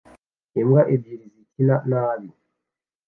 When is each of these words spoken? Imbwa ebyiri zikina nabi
Imbwa 0.59 0.81
ebyiri 0.93 1.25
zikina 1.33 1.75
nabi 1.89 2.29